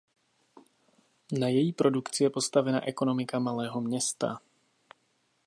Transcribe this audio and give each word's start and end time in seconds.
Na 1.39 1.47
její 1.47 1.73
produkci 1.73 2.23
je 2.23 2.29
postavena 2.29 2.87
ekonomika 2.87 3.39
malého 3.39 3.81
města. 3.81 4.41